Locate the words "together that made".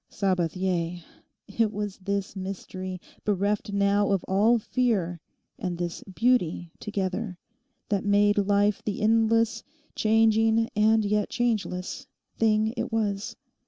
6.79-8.39